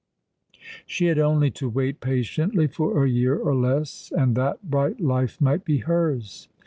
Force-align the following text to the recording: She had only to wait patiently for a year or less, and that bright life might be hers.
She 0.87 1.05
had 1.05 1.19
only 1.19 1.51
to 1.51 1.69
wait 1.69 1.99
patiently 1.99 2.65
for 2.65 3.03
a 3.03 3.07
year 3.07 3.35
or 3.35 3.53
less, 3.53 4.11
and 4.17 4.33
that 4.35 4.63
bright 4.63 4.99
life 4.99 5.39
might 5.39 5.63
be 5.63 5.77
hers. 5.77 6.49